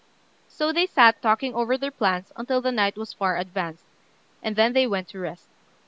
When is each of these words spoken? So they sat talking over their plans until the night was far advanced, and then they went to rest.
So 0.47 0.73
they 0.73 0.87
sat 0.87 1.21
talking 1.21 1.53
over 1.53 1.77
their 1.77 1.91
plans 1.91 2.31
until 2.35 2.59
the 2.59 2.71
night 2.71 2.97
was 2.97 3.13
far 3.13 3.37
advanced, 3.37 3.85
and 4.41 4.55
then 4.55 4.73
they 4.73 4.87
went 4.87 5.09
to 5.09 5.19
rest. 5.19 5.47